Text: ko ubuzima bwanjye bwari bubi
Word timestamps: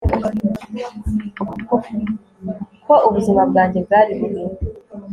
ko 2.85 2.93
ubuzima 3.07 3.41
bwanjye 3.49 3.79
bwari 3.85 4.11
bubi 4.19 4.43